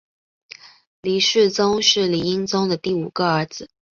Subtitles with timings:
[1.03, 3.69] 黎世宗是黎英宗的第五个儿子。